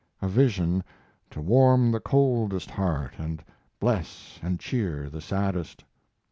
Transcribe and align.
a 0.19 0.27
vision 0.27 0.83
to 1.29 1.39
warm 1.39 1.91
the 1.91 1.99
coldest 1.99 2.71
heart 2.71 3.13
and 3.19 3.43
bless 3.79 4.39
and 4.41 4.59
cheer 4.59 5.11
the 5.11 5.21
saddest." 5.21 5.83